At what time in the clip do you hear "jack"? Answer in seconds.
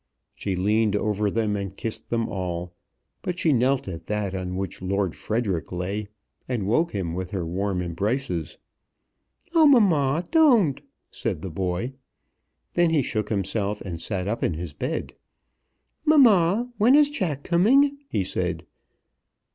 17.11-17.43